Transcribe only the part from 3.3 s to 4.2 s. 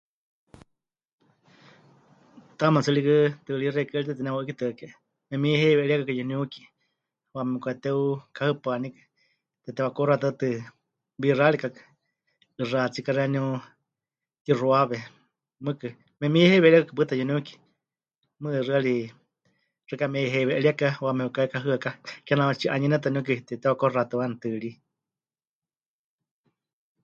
tɨɨrí xeikɨ́a ri